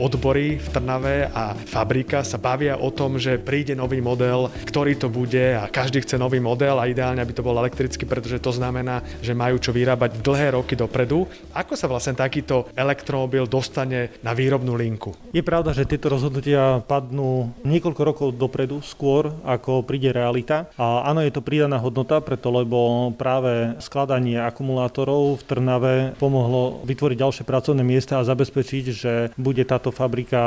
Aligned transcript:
Odbory 0.00 0.56
v 0.56 0.68
Trnave 0.72 1.28
a 1.28 1.52
fabrika 1.52 2.24
sa 2.24 2.40
bavia 2.40 2.80
o 2.80 2.88
tom, 2.88 3.20
že 3.20 3.36
príde 3.36 3.76
nový 3.76 4.00
model, 4.00 4.48
ktorý 4.64 4.96
to 4.96 5.12
bude 5.12 5.60
a 5.60 5.68
každý 5.68 6.00
chce 6.00 6.16
nový 6.16 6.40
model 6.40 6.80
a 6.80 6.88
ideálne, 6.88 7.20
aby 7.20 7.36
to 7.36 7.44
bol 7.44 7.54
elektrický, 7.60 8.08
pretože 8.08 8.40
to 8.40 8.50
znamená, 8.50 9.04
že 9.20 9.36
majú 9.36 9.60
čo 9.60 9.76
vyrábať 9.76 10.24
dlhé 10.24 10.56
roky 10.56 10.72
dopredu. 10.74 11.28
Ako 11.52 11.76
sa 11.76 11.84
vlastne 11.84 12.16
takýto 12.16 12.72
elektromobil 12.72 13.44
dostane 13.44 14.16
na 14.24 14.32
výrobnú 14.32 14.72
linku? 14.72 15.12
Je 15.36 15.44
pravda, 15.44 15.76
že 15.76 15.84
tieto 15.84 16.08
rozhodnutia 16.08 16.80
padnú 16.88 17.52
niekoľko 17.62 18.02
rokov 18.02 18.28
dopredu, 18.34 18.80
skôr 18.80 19.28
ako 19.44 19.84
príde 19.84 20.10
realita. 20.10 20.72
A 20.80 21.04
áno, 21.04 21.20
je 21.20 21.34
to 21.34 21.44
pridaná 21.44 21.76
hodnota, 21.76 22.24
preto 22.24 22.48
lebo 22.48 23.12
práve 23.14 23.76
skladanie 23.84 24.40
akumulátorov 24.40 25.42
v 25.42 25.46
Trnave 25.46 25.94
pomohlo 26.16 26.80
vytvoriť 26.88 27.16
ďalšie 27.20 27.44
pracovné 27.44 27.82
miesta 27.84 28.18
a 28.18 28.26
zabezpečiť, 28.26 28.84
že 28.90 29.12
bude 29.36 29.62
táto 29.66 29.89
fabrika 29.94 30.42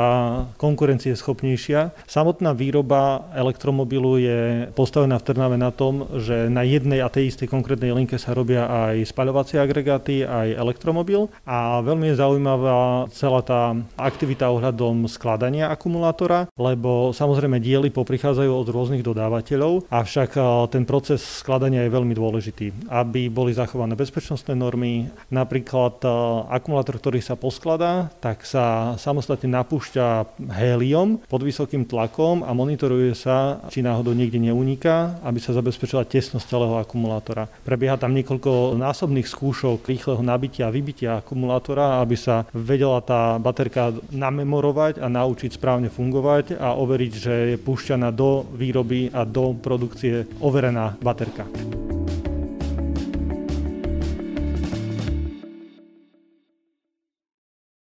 konkurencieschopnejšia. 0.60 2.04
Samotná 2.08 2.52
výroba 2.52 3.28
elektromobilu 3.34 4.20
je 4.20 4.40
postavená 4.72 5.18
v 5.18 5.26
Trnave 5.26 5.56
na 5.58 5.74
tom, 5.74 6.08
že 6.20 6.48
na 6.48 6.62
jednej 6.62 7.00
a 7.00 7.08
tej 7.10 7.34
istej 7.34 7.50
konkrétnej 7.50 7.90
linke 7.90 8.16
sa 8.16 8.32
robia 8.32 8.66
aj 8.68 9.10
spaľovacie 9.10 9.58
agregáty, 9.58 10.22
aj 10.22 10.56
elektromobil 10.56 11.26
a 11.44 11.82
veľmi 11.82 12.14
je 12.14 12.20
zaujímavá 12.20 13.10
celá 13.10 13.42
tá 13.42 13.74
aktivita 13.98 14.48
ohľadom 14.48 15.10
skladania 15.10 15.68
akumulátora, 15.74 16.46
lebo 16.54 17.10
samozrejme 17.10 17.58
diely 17.58 17.90
poprichádzajú 17.90 18.50
od 18.54 18.68
rôznych 18.70 19.02
dodávateľov, 19.02 19.90
avšak 19.90 20.30
eh, 20.38 20.44
ten 20.70 20.86
proces 20.86 21.20
skladania 21.20 21.82
je 21.84 21.94
veľmi 21.94 22.14
dôležitý, 22.14 22.88
aby 22.88 23.26
boli 23.28 23.50
zachované 23.50 23.98
bezpečnostné 23.98 24.54
normy. 24.54 25.10
Napríklad 25.34 26.00
eh, 26.04 26.10
akumulátor, 26.54 27.02
ktorý 27.02 27.18
sa 27.18 27.34
poskladá, 27.34 28.14
tak 28.22 28.46
sa 28.46 28.94
samostatne 28.96 29.33
napúšťa 29.42 30.38
hélium 30.54 31.18
pod 31.26 31.42
vysokým 31.42 31.82
tlakom 31.82 32.46
a 32.46 32.54
monitoruje 32.54 33.10
sa, 33.18 33.58
či 33.66 33.82
náhodou 33.82 34.14
niekde 34.14 34.38
neuniká, 34.38 35.18
aby 35.26 35.42
sa 35.42 35.50
zabezpečila 35.50 36.06
tesnosť 36.06 36.46
celého 36.46 36.78
akumulátora. 36.78 37.50
Prebieha 37.66 37.98
tam 37.98 38.14
niekoľko 38.14 38.78
násobných 38.78 39.26
skúšok 39.26 39.90
rýchleho 39.90 40.22
nabitia 40.22 40.70
a 40.70 40.74
vybitia 40.74 41.10
akumulátora, 41.18 41.98
aby 41.98 42.14
sa 42.14 42.46
vedela 42.54 43.02
tá 43.02 43.36
baterka 43.42 43.90
namemorovať 44.14 45.02
a 45.02 45.10
naučiť 45.10 45.58
správne 45.58 45.90
fungovať 45.90 46.54
a 46.54 46.78
overiť, 46.78 47.12
že 47.12 47.34
je 47.54 47.56
púšťaná 47.58 48.14
do 48.14 48.46
výroby 48.54 49.10
a 49.10 49.26
do 49.26 49.56
produkcie 49.58 50.28
overená 50.38 50.94
baterka. 51.02 51.44